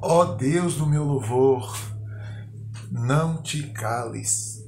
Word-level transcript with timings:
Ó 0.00 0.24
Deus 0.24 0.76
do 0.76 0.86
meu 0.86 1.02
louvor, 1.02 1.76
não 2.88 3.42
te 3.42 3.64
cales. 3.64 4.62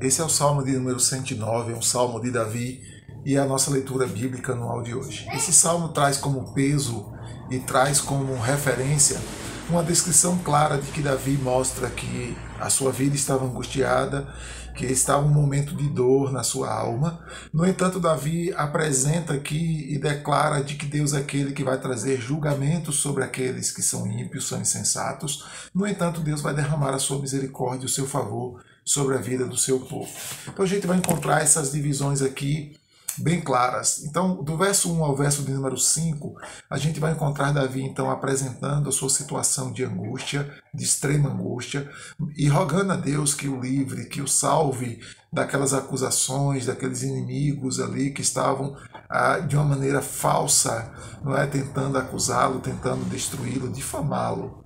Esse 0.00 0.22
é 0.22 0.24
o 0.24 0.28
salmo 0.28 0.64
de 0.64 0.72
número 0.72 0.98
109, 0.98 1.72
é 1.72 1.76
um 1.76 1.82
salmo 1.82 2.18
de 2.18 2.30
Davi 2.30 2.80
e 3.26 3.36
é 3.36 3.38
a 3.38 3.44
nossa 3.44 3.70
leitura 3.70 4.06
bíblica 4.06 4.52
anual 4.52 4.82
de 4.82 4.94
hoje. 4.94 5.28
Esse 5.34 5.52
salmo 5.52 5.88
traz 5.88 6.16
como 6.16 6.54
peso 6.54 7.12
e 7.50 7.58
traz 7.58 8.00
como 8.00 8.40
referência 8.40 9.20
uma 9.68 9.82
descrição 9.82 10.38
clara 10.38 10.78
de 10.78 10.90
que 10.92 11.02
Davi 11.02 11.36
mostra 11.36 11.90
que 11.90 12.34
a 12.58 12.70
sua 12.70 12.90
vida 12.90 13.14
estava 13.14 13.44
angustiada, 13.44 14.32
que 14.78 14.86
estava 14.86 15.26
um 15.26 15.28
momento 15.28 15.74
de 15.74 15.88
dor 15.88 16.30
na 16.30 16.44
sua 16.44 16.72
alma. 16.72 17.18
No 17.52 17.66
entanto, 17.66 17.98
Davi 17.98 18.54
apresenta 18.56 19.34
aqui 19.34 19.92
e 19.92 19.98
declara 19.98 20.62
de 20.62 20.76
que 20.76 20.86
Deus 20.86 21.14
é 21.14 21.18
aquele 21.18 21.52
que 21.52 21.64
vai 21.64 21.80
trazer 21.80 22.20
julgamento 22.20 22.92
sobre 22.92 23.24
aqueles 23.24 23.72
que 23.72 23.82
são 23.82 24.06
ímpios, 24.06 24.46
são 24.46 24.60
insensatos. 24.60 25.44
No 25.74 25.84
entanto, 25.84 26.20
Deus 26.20 26.40
vai 26.40 26.54
derramar 26.54 26.94
a 26.94 26.98
sua 27.00 27.18
misericórdia, 27.18 27.86
o 27.86 27.88
seu 27.88 28.06
favor 28.06 28.62
sobre 28.84 29.16
a 29.16 29.20
vida 29.20 29.44
do 29.44 29.56
seu 29.56 29.80
povo. 29.80 30.10
Então 30.46 30.64
a 30.64 30.68
gente 30.68 30.86
vai 30.86 30.96
encontrar 30.96 31.42
essas 31.42 31.72
divisões 31.72 32.22
aqui 32.22 32.77
bem 33.18 33.40
claras. 33.40 34.04
Então, 34.04 34.42
do 34.42 34.56
verso 34.56 34.92
1 34.92 35.04
ao 35.04 35.16
verso 35.16 35.42
de 35.42 35.52
número 35.52 35.76
5, 35.76 36.34
a 36.70 36.78
gente 36.78 37.00
vai 37.00 37.12
encontrar 37.12 37.52
Davi 37.52 37.82
então 37.82 38.10
apresentando 38.10 38.88
a 38.88 38.92
sua 38.92 39.10
situação 39.10 39.72
de 39.72 39.84
angústia, 39.84 40.52
de 40.72 40.84
extrema 40.84 41.30
angústia, 41.30 41.90
e 42.36 42.48
rogando 42.48 42.92
a 42.92 42.96
Deus 42.96 43.34
que 43.34 43.48
o 43.48 43.60
livre, 43.60 44.06
que 44.06 44.20
o 44.20 44.28
salve 44.28 45.00
daquelas 45.32 45.74
acusações, 45.74 46.66
daqueles 46.66 47.02
inimigos 47.02 47.80
ali 47.80 48.10
que 48.10 48.22
estavam 48.22 48.76
ah, 49.08 49.38
de 49.38 49.56
uma 49.56 49.64
maneira 49.64 50.00
falsa, 50.00 50.92
não 51.22 51.36
é, 51.36 51.46
tentando 51.46 51.98
acusá-lo, 51.98 52.60
tentando 52.60 53.04
destruí-lo, 53.08 53.70
difamá-lo. 53.70 54.64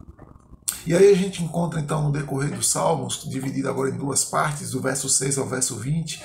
E 0.85 0.95
aí 0.95 1.13
a 1.13 1.17
gente 1.17 1.43
encontra 1.45 1.81
então 1.81 2.03
no 2.03 2.13
decorrer 2.13 2.51
dos 2.51 2.69
Salmos, 2.69 3.23
dividido 3.29 3.69
agora 3.69 3.91
em 3.91 3.97
duas 3.97 4.25
partes, 4.25 4.73
do 4.73 4.81
verso 4.81 5.09
6 5.09 5.39
ao 5.39 5.47
verso 5.47 5.77
20, 5.77 6.21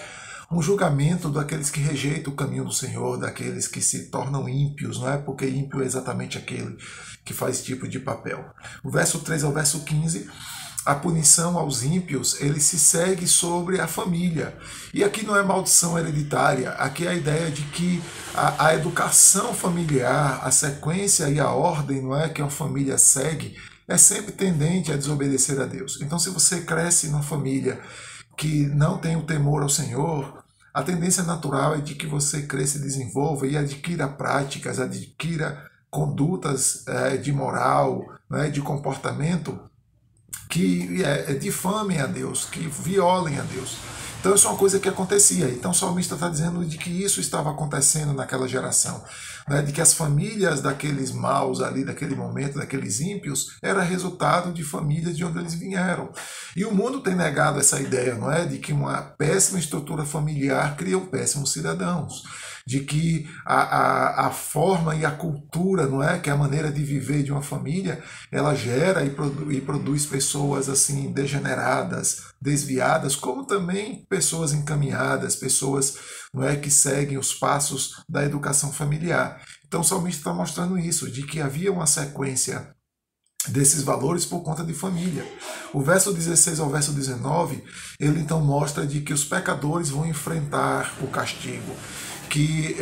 um 0.51 0.61
julgamento 0.61 1.29
daqueles 1.29 1.69
que 1.69 1.79
rejeitam 1.79 2.31
o 2.31 2.35
caminho 2.35 2.65
do 2.65 2.73
Senhor, 2.73 3.17
daqueles 3.17 3.67
que 3.67 3.81
se 3.81 4.05
tornam 4.05 4.47
ímpios, 4.47 4.99
não 4.99 5.09
é? 5.09 5.17
Porque 5.17 5.45
ímpio 5.47 5.81
é 5.81 5.85
exatamente 5.85 6.37
aquele 6.37 6.77
que 7.25 7.33
faz 7.33 7.63
tipo 7.63 7.87
de 7.87 7.99
papel. 7.99 8.45
O 8.83 8.89
verso 8.89 9.19
3 9.19 9.43
ao 9.43 9.53
verso 9.53 9.83
15 9.83 10.29
a 10.87 10.95
punição 10.95 11.57
aos 11.57 11.83
ímpios, 11.83 12.39
ele 12.39 12.61
se 12.61 12.79
segue 12.79 13.27
sobre 13.27 13.81
a 13.81 13.87
família. 13.87 14.57
E 14.93 15.03
aqui 15.03 15.25
não 15.25 15.35
é 15.35 15.43
maldição 15.43 15.99
hereditária, 15.99 16.69
aqui 16.71 17.05
é 17.05 17.09
a 17.09 17.13
ideia 17.13 17.51
de 17.51 17.61
que 17.63 18.01
a, 18.33 18.67
a, 18.67 18.73
educação 18.73 19.53
familiar, 19.53 20.39
a 20.41 20.49
sequência 20.49 21.29
e 21.29 21.41
a 21.41 21.51
ordem, 21.51 22.01
não 22.01 22.15
é, 22.15 22.29
que 22.29 22.41
uma 22.41 22.49
família 22.49 22.97
segue, 22.97 23.57
é 23.85 23.97
sempre 23.97 24.31
tendente 24.31 24.89
a 24.89 24.95
desobedecer 24.95 25.59
a 25.59 25.65
Deus. 25.65 25.99
Então, 26.01 26.17
se 26.17 26.29
você 26.29 26.61
cresce 26.61 27.09
numa 27.09 27.21
família 27.21 27.81
que 28.37 28.67
não 28.67 28.99
tem 28.99 29.17
o 29.17 29.23
temor 29.23 29.63
ao 29.63 29.69
Senhor, 29.69 30.43
a 30.71 30.83
tendência 30.83 31.23
natural 31.23 31.73
é 31.73 31.81
de 31.81 31.95
que 31.95 32.05
você 32.05 32.43
cresça 32.43 32.77
e 32.77 32.81
desenvolva 32.81 33.47
e 33.47 33.57
adquira 33.57 34.07
práticas, 34.07 34.79
adquira 34.79 35.65
condutas 35.89 36.87
é, 36.87 37.17
de 37.17 37.33
moral, 37.33 38.05
né, 38.29 38.49
de 38.51 38.61
comportamento 38.61 39.59
que 40.47 41.03
é, 41.03 41.33
difamem 41.33 41.99
a 41.99 42.05
Deus, 42.05 42.45
que 42.45 42.59
violem 42.59 43.39
a 43.39 43.43
Deus. 43.43 43.77
Então 44.19 44.33
isso 44.33 44.47
é 44.47 44.49
uma 44.49 44.57
coisa 44.57 44.79
que 44.79 44.89
acontecia. 44.89 45.49
Então 45.49 45.71
o 45.71 45.73
salmista 45.73 46.15
está 46.15 46.27
dizendo 46.27 46.65
de 46.65 46.77
que 46.77 46.89
isso 46.89 47.19
estava 47.19 47.51
acontecendo 47.51 48.13
naquela 48.13 48.47
geração. 48.47 49.03
Né, 49.47 49.61
de 49.61 49.71
que 49.71 49.79
as 49.79 49.93
famílias 49.93 50.59
daqueles 50.59 51.11
maus 51.13 51.61
ali, 51.61 51.85
daquele 51.85 52.15
momento, 52.15 52.59
daqueles 52.59 52.99
ímpios, 52.99 53.57
era 53.61 53.81
resultado 53.81 54.51
de 54.51 54.61
famílias 54.61 55.15
de 55.15 55.23
onde 55.23 55.39
eles 55.39 55.53
vieram. 55.53 56.09
E 56.53 56.65
o 56.65 56.73
mundo 56.73 56.99
tem 56.99 57.15
negado 57.15 57.57
essa 57.57 57.79
ideia, 57.79 58.15
não 58.15 58.29
é? 58.29 58.45
De 58.45 58.57
que 58.57 58.73
uma 58.73 59.01
péssima 59.01 59.57
estrutura 59.57 60.03
familiar 60.03 60.75
cria 60.75 60.99
péssimos 60.99 61.53
cidadãos 61.53 62.23
de 62.67 62.81
que 62.81 63.25
a, 63.45 63.61
a, 63.61 64.27
a, 64.27 64.29
forma 64.29 64.93
e 64.93 65.05
a 65.05 65.11
cultura, 65.11 65.87
não 65.87 66.03
é, 66.03 66.19
que 66.19 66.29
é 66.29 66.33
a 66.33 66.37
maneira 66.37 66.69
de 66.69 66.83
viver 66.83 67.23
de 67.23 67.31
uma 67.31 67.41
família, 67.41 68.03
ela 68.29 68.53
gera 68.53 69.05
e, 69.05 69.09
produ 69.09 69.49
e 69.49 69.61
produz 69.61 70.05
pessoas 70.05 70.67
assim 70.67 71.13
degeneradas, 71.13 72.23
desviadas, 72.41 73.15
como 73.15 73.47
também 73.47 74.05
pessoas 74.09 74.51
encaminhadas, 74.51 75.33
pessoas 75.33 75.97
não 76.33 76.43
é 76.43 76.57
que 76.57 76.69
seguem 76.69 77.17
os 77.17 77.33
passos 77.33 78.03
da 78.09 78.25
educação 78.25 78.73
familiar. 78.73 79.41
Então 79.65 79.79
o 79.79 79.85
salmista 79.85 80.19
está 80.19 80.33
mostrando 80.33 80.77
isso, 80.77 81.09
de 81.09 81.25
que 81.25 81.39
havia 81.39 81.71
uma 81.71 81.87
sequência 81.87 82.75
desses 83.49 83.83
valores 83.83 84.25
por 84.25 84.41
conta 84.41 84.63
de 84.63 84.73
família. 84.73 85.25
O 85.73 85.81
verso 85.81 86.13
16 86.13 86.59
ao 86.59 86.69
verso 86.69 86.91
19, 86.91 87.63
ele 87.99 88.19
então 88.19 88.41
mostra 88.41 88.85
de 88.85 89.01
que 89.01 89.13
os 89.13 89.23
pecadores 89.23 89.89
vão 89.89 90.05
enfrentar 90.05 90.95
o 91.01 91.07
castigo 91.07 91.75
que 92.27 92.75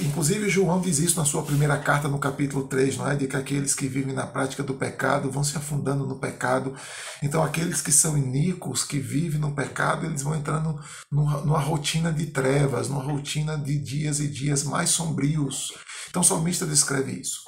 inclusive 0.00 0.48
João 0.48 0.80
diz 0.80 0.98
isso 0.98 1.18
na 1.18 1.24
sua 1.24 1.42
primeira 1.42 1.76
carta 1.76 2.08
no 2.08 2.18
capítulo 2.18 2.66
3, 2.66 2.96
não 2.96 3.10
é? 3.10 3.16
De 3.16 3.26
que 3.26 3.36
aqueles 3.36 3.74
que 3.74 3.86
vivem 3.86 4.14
na 4.14 4.26
prática 4.26 4.62
do 4.62 4.74
pecado 4.74 5.30
vão 5.30 5.44
se 5.44 5.56
afundando 5.56 6.06
no 6.06 6.16
pecado. 6.18 6.74
Então 7.22 7.42
aqueles 7.42 7.80
que 7.80 7.92
são 7.92 8.16
iníquos, 8.16 8.84
que 8.84 8.98
vivem 8.98 9.40
no 9.40 9.54
pecado, 9.54 10.06
eles 10.06 10.22
vão 10.22 10.34
entrando 10.34 10.80
numa, 11.10 11.40
numa 11.40 11.60
rotina 11.60 12.12
de 12.12 12.26
trevas, 12.26 12.88
numa 12.88 13.02
rotina 13.02 13.58
de 13.58 13.78
dias 13.78 14.20
e 14.20 14.28
dias 14.28 14.64
mais 14.64 14.90
sombrios. 14.90 15.72
Então 16.08 16.22
o 16.22 16.24
salmista 16.24 16.64
descreve 16.64 17.12
isso. 17.12 17.40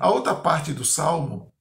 A 0.00 0.10
outra 0.10 0.34
parte 0.34 0.72
do 0.72 0.84
salmo 0.84 1.52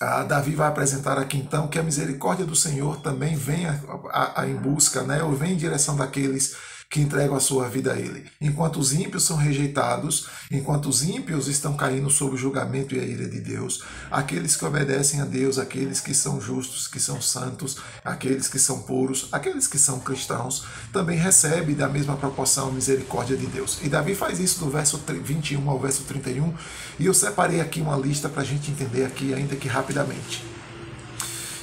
a 0.00 0.22
Davi 0.24 0.54
vai 0.54 0.68
apresentar 0.68 1.18
aqui 1.18 1.38
então 1.38 1.68
que 1.68 1.78
a 1.78 1.82
misericórdia 1.82 2.44
do 2.44 2.54
Senhor 2.54 3.00
também 3.00 3.34
vem 3.34 3.66
a, 3.66 3.78
a, 4.10 4.42
a 4.42 4.48
em 4.48 4.56
busca, 4.56 5.02
né, 5.02 5.22
ou 5.22 5.32
vem 5.32 5.52
em 5.52 5.56
direção 5.56 5.96
daqueles 5.96 6.56
que 6.88 7.00
entregam 7.00 7.36
a 7.36 7.40
sua 7.40 7.68
vida 7.68 7.92
a 7.92 7.98
Ele. 7.98 8.24
Enquanto 8.40 8.78
os 8.78 8.92
ímpios 8.92 9.24
são 9.24 9.36
rejeitados, 9.36 10.28
enquanto 10.50 10.88
os 10.88 11.02
ímpios 11.02 11.48
estão 11.48 11.76
caindo 11.76 12.08
sob 12.08 12.34
o 12.34 12.38
julgamento 12.38 12.94
e 12.94 13.00
a 13.00 13.04
ira 13.04 13.28
de 13.28 13.40
Deus, 13.40 13.82
aqueles 14.10 14.56
que 14.56 14.64
obedecem 14.64 15.20
a 15.20 15.24
Deus, 15.24 15.58
aqueles 15.58 16.00
que 16.00 16.14
são 16.14 16.40
justos, 16.40 16.86
que 16.86 17.00
são 17.00 17.20
santos, 17.20 17.76
aqueles 18.04 18.48
que 18.48 18.58
são 18.58 18.82
puros, 18.82 19.28
aqueles 19.32 19.66
que 19.66 19.78
são 19.78 19.98
cristãos, 19.98 20.64
também 20.92 21.18
recebem 21.18 21.74
da 21.74 21.88
mesma 21.88 22.16
proporção 22.16 22.68
a 22.68 22.72
misericórdia 22.72 23.36
de 23.36 23.46
Deus. 23.46 23.78
E 23.82 23.88
Davi 23.88 24.14
faz 24.14 24.38
isso 24.38 24.60
do 24.60 24.70
verso 24.70 25.02
21 25.06 25.68
ao 25.68 25.80
verso 25.80 26.04
31, 26.04 26.54
e 26.98 27.06
eu 27.06 27.14
separei 27.14 27.60
aqui 27.60 27.80
uma 27.80 27.96
lista 27.96 28.28
para 28.28 28.42
a 28.42 28.44
gente 28.44 28.70
entender 28.70 29.04
aqui, 29.04 29.34
ainda 29.34 29.56
que 29.56 29.68
rapidamente. 29.68 30.55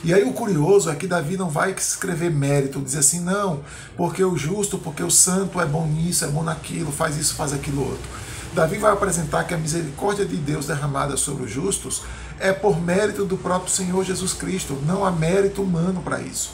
E 0.03 0.13
aí 0.13 0.23
o 0.23 0.33
curioso 0.33 0.89
é 0.89 0.95
que 0.95 1.07
Davi 1.07 1.37
não 1.37 1.49
vai 1.49 1.71
escrever 1.71 2.29
mérito, 2.29 2.81
dizer 2.81 2.99
assim, 2.99 3.21
não, 3.21 3.61
porque 3.95 4.21
o 4.21 4.35
justo, 4.35 4.77
porque 4.77 5.01
o 5.01 5.09
santo 5.09 5.61
é 5.61 5.65
bom 5.65 5.87
nisso, 5.87 6.25
é 6.25 6.27
bom 6.27 6.43
naquilo, 6.43 6.91
faz 6.91 7.15
isso, 7.15 7.35
faz 7.35 7.53
aquilo 7.53 7.83
outro. 7.83 8.09
Davi 8.53 8.77
vai 8.77 8.91
apresentar 8.91 9.45
que 9.45 9.53
a 9.53 9.57
misericórdia 9.57 10.25
de 10.25 10.35
Deus 10.35 10.67
derramada 10.67 11.15
sobre 11.15 11.45
os 11.45 11.51
justos 11.51 12.03
é 12.37 12.51
por 12.51 12.81
mérito 12.81 13.23
do 13.23 13.37
próprio 13.37 13.71
Senhor 13.71 14.03
Jesus 14.03 14.33
Cristo, 14.33 14.77
não 14.85 15.05
há 15.05 15.11
mérito 15.11 15.63
humano 15.63 16.01
para 16.01 16.19
isso. 16.19 16.51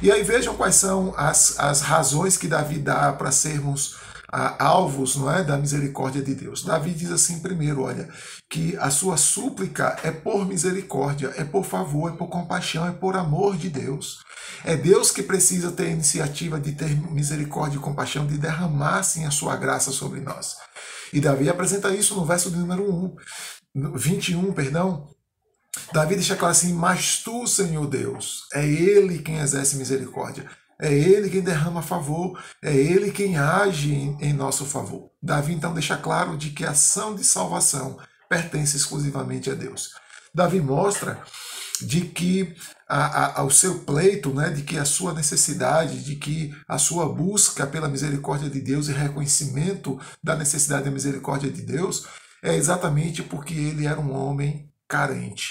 E 0.00 0.10
aí 0.10 0.22
vejam 0.22 0.54
quais 0.54 0.76
são 0.76 1.14
as, 1.16 1.58
as 1.58 1.82
razões 1.82 2.36
que 2.36 2.48
Davi 2.48 2.78
dá 2.78 3.12
para 3.12 3.30
sermos 3.30 3.96
alvos 4.28 5.16
não 5.16 5.30
é, 5.30 5.44
da 5.44 5.56
misericórdia 5.56 6.22
de 6.22 6.34
Deus. 6.34 6.64
Davi 6.64 6.92
diz 6.92 7.10
assim 7.10 7.40
primeiro, 7.40 7.82
olha, 7.82 8.08
que 8.50 8.76
a 8.78 8.90
sua 8.90 9.16
súplica 9.16 9.96
é 10.02 10.10
por 10.10 10.46
misericórdia, 10.46 11.32
é 11.36 11.44
por 11.44 11.64
favor, 11.64 12.12
é 12.12 12.16
por 12.16 12.28
compaixão, 12.28 12.86
é 12.86 12.92
por 12.92 13.16
amor 13.16 13.56
de 13.56 13.68
Deus. 13.68 14.24
É 14.64 14.76
Deus 14.76 15.10
que 15.10 15.22
precisa 15.22 15.70
ter 15.70 15.86
a 15.86 15.90
iniciativa 15.90 16.58
de 16.58 16.72
ter 16.72 16.88
misericórdia 17.10 17.78
e 17.78 17.80
compaixão, 17.80 18.26
de 18.26 18.38
derramar 18.38 19.02
sim 19.02 19.24
a 19.24 19.30
sua 19.30 19.56
graça 19.56 19.92
sobre 19.92 20.20
nós. 20.20 20.56
E 21.12 21.20
Davi 21.20 21.48
apresenta 21.48 21.94
isso 21.94 22.14
no 22.14 22.24
verso 22.24 22.50
de 22.50 22.56
número 22.56 22.90
1, 22.92 23.16
21, 23.94 24.52
perdão, 24.52 25.08
Davi 25.92 26.14
deixa 26.14 26.36
claro 26.36 26.52
assim: 26.52 26.72
Mas 26.72 27.22
tu, 27.22 27.46
Senhor 27.46 27.86
Deus, 27.86 28.46
é 28.52 28.66
Ele 28.66 29.18
quem 29.18 29.38
exerce 29.38 29.76
misericórdia. 29.76 30.48
É 30.80 30.92
Ele 30.92 31.30
quem 31.30 31.40
derrama 31.40 31.80
favor, 31.80 32.38
é 32.62 32.74
Ele 32.74 33.10
quem 33.10 33.36
age 33.36 33.92
em, 33.92 34.16
em 34.20 34.32
nosso 34.32 34.64
favor. 34.64 35.10
Davi 35.22 35.54
então 35.54 35.72
deixa 35.72 35.96
claro 35.96 36.36
de 36.36 36.50
que 36.50 36.64
a 36.64 36.70
ação 36.70 37.14
de 37.14 37.24
salvação 37.24 37.98
pertence 38.28 38.76
exclusivamente 38.76 39.50
a 39.50 39.54
Deus. 39.54 39.90
Davi 40.34 40.60
mostra 40.60 41.22
de 41.80 42.02
que 42.02 42.54
a, 42.88 43.06
a, 43.06 43.40
ao 43.40 43.50
seu 43.50 43.80
pleito, 43.80 44.32
né, 44.32 44.50
de 44.50 44.62
que 44.62 44.78
a 44.78 44.84
sua 44.84 45.12
necessidade, 45.12 46.04
de 46.04 46.16
que 46.16 46.54
a 46.68 46.78
sua 46.78 47.08
busca 47.08 47.66
pela 47.66 47.88
misericórdia 47.88 48.48
de 48.48 48.60
Deus 48.60 48.88
e 48.88 48.92
reconhecimento 48.92 49.98
da 50.22 50.36
necessidade 50.36 50.84
da 50.84 50.90
misericórdia 50.90 51.50
de 51.50 51.62
Deus 51.62 52.06
é 52.42 52.54
exatamente 52.54 53.22
porque 53.22 53.54
ele 53.54 53.86
era 53.86 54.00
um 54.00 54.12
homem 54.12 54.70
carente. 54.86 55.50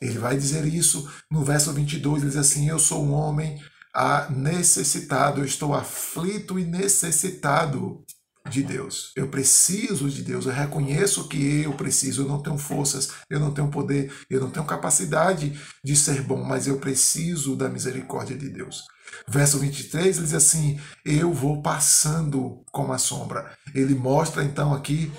Ele 0.00 0.18
vai 0.18 0.36
dizer 0.36 0.64
isso 0.66 1.10
no 1.30 1.44
verso 1.44 1.72
22, 1.72 2.22
ele 2.22 2.30
diz 2.30 2.38
assim: 2.38 2.68
Eu 2.68 2.78
sou 2.78 3.04
um 3.04 3.12
homem 3.12 3.60
a 3.94 4.28
necessitado, 4.30 5.40
eu 5.40 5.44
estou 5.44 5.74
aflito 5.74 6.58
e 6.58 6.64
necessitado. 6.64 8.04
de 8.50 8.60
Deus. 8.60 9.12
Eu 9.14 9.28
preciso 9.28 10.10
de 10.10 10.20
Deus. 10.20 10.46
Eu 10.46 10.52
reconheço 10.52 11.28
que 11.28 11.62
eu 11.62 11.72
preciso. 11.74 12.22
Eu 12.22 12.28
não 12.28 12.42
tenho 12.42 12.58
forças, 12.58 13.10
eu 13.30 13.38
não 13.38 13.54
tenho 13.54 13.68
poder, 13.68 14.12
eu 14.28 14.40
não 14.40 14.50
tenho 14.50 14.66
capacidade 14.66 15.56
de 15.82 15.94
ser 15.94 16.22
bom, 16.22 16.42
mas 16.42 16.66
eu 16.66 16.78
preciso 16.78 17.54
da 17.54 17.68
misericórdia 17.68 18.36
de 18.36 18.48
Deus. 18.48 18.82
Verso 19.28 19.58
23 19.58 20.16
ele 20.16 20.26
diz 20.26 20.34
assim: 20.34 20.80
Eu 21.04 21.32
vou 21.32 21.62
passando 21.62 22.64
como 22.72 22.92
a 22.92 22.98
sombra. 22.98 23.56
Ele 23.74 23.94
mostra 23.94 24.42
então 24.42 24.74
aqui 24.74 25.12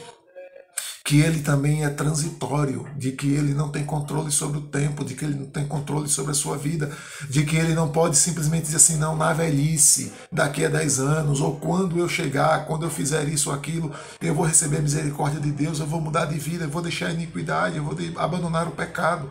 que 1.06 1.20
ele 1.20 1.42
também 1.42 1.84
é 1.84 1.90
transitório, 1.90 2.88
de 2.96 3.12
que 3.12 3.28
ele 3.28 3.54
não 3.54 3.68
tem 3.68 3.84
controle 3.84 4.32
sobre 4.32 4.60
o 4.60 4.62
tempo, 4.62 5.04
de 5.04 5.14
que 5.14 5.26
ele 5.26 5.36
não 5.36 5.48
tem 5.48 5.68
controle 5.68 6.08
sobre 6.08 6.32
a 6.32 6.34
sua 6.34 6.58
vida, 6.58 6.90
de 7.30 7.44
que 7.44 7.58
ele 7.58 7.74
não 7.74 7.90
pode 7.90 8.16
simplesmente 8.16 8.64
dizer 8.64 8.78
assim, 8.78 8.96
não, 8.96 9.14
na 9.14 9.34
velhice, 9.34 10.14
daqui 10.32 10.64
a 10.64 10.70
10 10.70 11.00
anos, 11.00 11.42
ou 11.42 11.58
quando 11.58 12.00
eu 12.00 12.08
chegar, 12.08 12.66
quando 12.66 12.84
eu 12.84 12.90
fizer 12.90 13.28
isso 13.28 13.50
ou 13.50 13.56
aquilo, 13.56 13.92
eu 14.22 14.34
vou 14.34 14.46
receber 14.46 14.78
a 14.78 14.82
misericórdia 14.82 15.42
de 15.42 15.52
Deus, 15.52 15.80
eu 15.80 15.86
vou 15.86 16.00
mudar 16.00 16.26
de 16.26 16.40
vida, 16.40 16.64
eu 16.64 16.70
vou 16.70 16.82
deixar 16.82 17.08
a 17.08 17.12
iniquidade, 17.12 17.76
eu 17.76 17.84
vou 17.84 17.98
abandonar 18.16 18.66
o 18.70 18.72
pecado. 18.72 19.30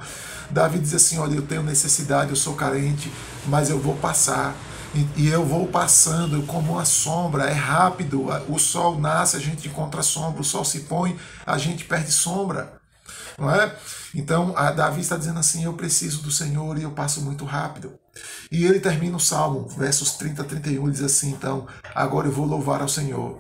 Davi 0.50 0.78
diz 0.78 0.92
assim, 0.92 1.16
olha, 1.16 1.36
eu 1.36 1.42
tenho 1.42 1.62
necessidade, 1.62 2.28
eu 2.28 2.36
sou 2.36 2.54
carente, 2.54 3.10
mas 3.46 3.70
eu 3.70 3.78
vou 3.78 3.96
passar 3.96 4.54
e 5.16 5.28
eu 5.28 5.44
vou 5.44 5.66
passando 5.66 6.42
como 6.46 6.72
uma 6.72 6.84
sombra, 6.84 7.44
é 7.44 7.52
rápido. 7.52 8.26
O 8.48 8.58
sol 8.58 9.00
nasce, 9.00 9.36
a 9.36 9.40
gente 9.40 9.68
encontra 9.68 10.02
sombra, 10.02 10.42
o 10.42 10.44
sol 10.44 10.64
se 10.64 10.80
põe, 10.80 11.18
a 11.46 11.56
gente 11.56 11.84
perde 11.84 12.12
sombra. 12.12 12.80
Não 13.38 13.50
é? 13.50 13.74
Então, 14.14 14.54
Davi 14.76 15.00
está 15.00 15.16
dizendo 15.16 15.38
assim: 15.38 15.64
Eu 15.64 15.72
preciso 15.72 16.22
do 16.22 16.30
Senhor 16.30 16.78
e 16.78 16.82
eu 16.82 16.90
passo 16.90 17.22
muito 17.22 17.44
rápido. 17.44 17.98
E 18.50 18.64
ele 18.64 18.80
termina 18.80 19.16
o 19.16 19.20
salmo, 19.20 19.66
versos 19.66 20.12
30 20.12 20.42
a 20.42 20.44
31, 20.44 20.90
diz 20.90 21.02
assim: 21.02 21.30
Então, 21.30 21.66
agora 21.94 22.28
eu 22.28 22.32
vou 22.32 22.44
louvar 22.44 22.82
ao 22.82 22.88
Senhor 22.88 23.38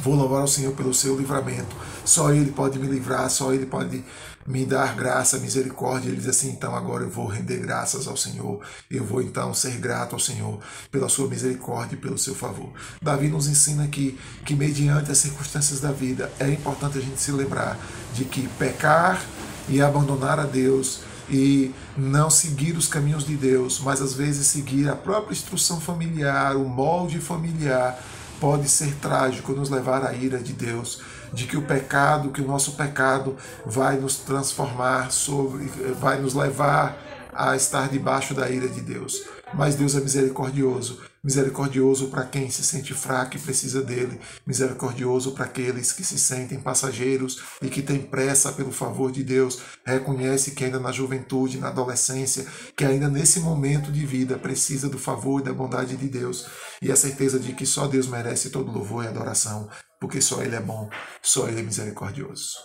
Vou 0.00 0.14
louvar 0.14 0.40
ao 0.40 0.48
Senhor 0.48 0.72
pelo 0.72 0.94
seu 0.94 1.16
livramento. 1.16 1.76
Só 2.04 2.32
Ele 2.32 2.50
pode 2.50 2.78
me 2.78 2.86
livrar, 2.86 3.28
só 3.28 3.52
Ele 3.52 3.66
pode 3.66 4.02
me 4.46 4.64
dar 4.64 4.96
graça, 4.96 5.38
misericórdia. 5.38 6.08
Ele 6.08 6.16
diz 6.16 6.28
assim: 6.28 6.50
então 6.50 6.74
agora 6.74 7.04
eu 7.04 7.10
vou 7.10 7.26
render 7.26 7.58
graças 7.58 8.08
ao 8.08 8.16
Senhor. 8.16 8.60
Eu 8.90 9.04
vou 9.04 9.20
então 9.20 9.52
ser 9.52 9.72
grato 9.72 10.14
ao 10.14 10.18
Senhor 10.18 10.58
pela 10.90 11.08
sua 11.08 11.28
misericórdia 11.28 11.94
e 11.94 11.98
pelo 11.98 12.16
seu 12.16 12.34
favor. 12.34 12.72
Davi 13.02 13.28
nos 13.28 13.46
ensina 13.46 13.84
aqui 13.84 14.18
que, 14.46 14.54
mediante 14.54 15.10
as 15.12 15.18
circunstâncias 15.18 15.80
da 15.80 15.92
vida, 15.92 16.32
é 16.40 16.48
importante 16.48 16.98
a 16.98 17.00
gente 17.00 17.20
se 17.20 17.30
lembrar 17.30 17.78
de 18.14 18.24
que 18.24 18.48
pecar 18.58 19.22
e 19.68 19.80
abandonar 19.80 20.40
a 20.40 20.44
Deus 20.44 21.00
e 21.30 21.72
não 21.96 22.28
seguir 22.28 22.76
os 22.76 22.88
caminhos 22.88 23.24
de 23.24 23.36
Deus, 23.36 23.78
mas 23.78 24.02
às 24.02 24.14
vezes 24.14 24.46
seguir 24.46 24.88
a 24.88 24.96
própria 24.96 25.32
instrução 25.32 25.80
familiar, 25.80 26.56
o 26.56 26.64
molde 26.64 27.20
familiar 27.20 28.02
pode 28.42 28.68
ser 28.68 28.96
trágico, 28.96 29.52
nos 29.52 29.70
levar 29.70 30.04
à 30.04 30.12
ira 30.12 30.38
de 30.38 30.52
Deus, 30.52 31.00
de 31.32 31.46
que 31.46 31.56
o 31.56 31.62
pecado, 31.62 32.32
que 32.32 32.40
o 32.40 32.44
nosso 32.44 32.72
pecado 32.72 33.36
vai 33.64 33.96
nos 33.96 34.16
transformar 34.16 35.12
sobre, 35.12 35.66
vai 36.00 36.20
nos 36.20 36.34
levar 36.34 36.98
a 37.32 37.54
estar 37.54 37.88
debaixo 37.88 38.34
da 38.34 38.50
ira 38.50 38.66
de 38.66 38.80
Deus. 38.80 39.22
Mas 39.54 39.76
Deus 39.76 39.94
é 39.94 40.00
misericordioso 40.00 41.11
misericordioso 41.24 42.08
para 42.08 42.24
quem 42.24 42.50
se 42.50 42.64
sente 42.64 42.92
fraco 42.92 43.36
e 43.36 43.40
precisa 43.40 43.80
dele, 43.80 44.20
misericordioso 44.44 45.32
para 45.32 45.44
aqueles 45.44 45.92
que 45.92 46.02
se 46.02 46.18
sentem 46.18 46.60
passageiros 46.60 47.40
e 47.62 47.68
que 47.68 47.80
têm 47.80 48.00
pressa 48.00 48.52
pelo 48.52 48.72
favor 48.72 49.12
de 49.12 49.22
Deus, 49.22 49.60
reconhece 49.84 50.50
que 50.50 50.64
ainda 50.64 50.80
na 50.80 50.90
juventude, 50.90 51.58
na 51.58 51.68
adolescência, 51.68 52.44
que 52.76 52.84
ainda 52.84 53.08
nesse 53.08 53.38
momento 53.38 53.92
de 53.92 54.04
vida 54.04 54.36
precisa 54.36 54.88
do 54.88 54.98
favor 54.98 55.40
e 55.40 55.44
da 55.44 55.52
bondade 55.52 55.96
de 55.96 56.08
Deus 56.08 56.46
e 56.82 56.90
a 56.90 56.96
certeza 56.96 57.38
de 57.38 57.52
que 57.52 57.64
só 57.64 57.86
Deus 57.86 58.08
merece 58.08 58.50
todo 58.50 58.72
louvor 58.72 59.04
e 59.04 59.08
adoração, 59.08 59.68
porque 60.00 60.20
só 60.20 60.42
Ele 60.42 60.56
é 60.56 60.60
bom, 60.60 60.90
só 61.22 61.48
Ele 61.48 61.60
é 61.60 61.62
misericordioso. 61.62 62.56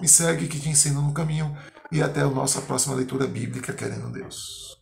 Me 0.00 0.08
segue 0.08 0.48
que 0.48 0.58
te 0.58 0.68
ensino 0.68 1.02
no 1.02 1.12
caminho 1.12 1.56
e 1.90 2.00
até 2.00 2.20
a 2.20 2.28
nossa 2.28 2.62
próxima 2.62 2.94
leitura 2.94 3.26
bíblica, 3.26 3.72
querendo 3.72 4.12
Deus. 4.12 4.77